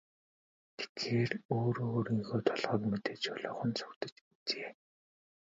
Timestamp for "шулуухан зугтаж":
3.25-4.13